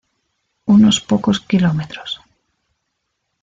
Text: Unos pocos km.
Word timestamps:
Unos 0.75 0.97
pocos 1.09 1.37
km. 1.49 1.79